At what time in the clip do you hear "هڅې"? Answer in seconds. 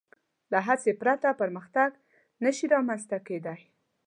0.67-0.91